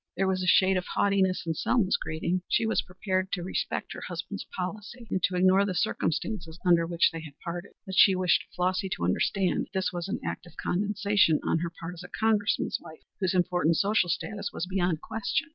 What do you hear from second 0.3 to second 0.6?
a